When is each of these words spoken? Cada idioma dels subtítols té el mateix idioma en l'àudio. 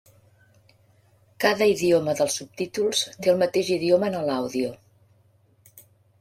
Cada 1.45 1.67
idioma 1.73 2.15
dels 2.21 2.39
subtítols 2.41 3.03
té 3.27 3.33
el 3.35 3.39
mateix 3.43 3.71
idioma 3.77 4.11
en 4.15 4.19
l'àudio. 4.31 4.75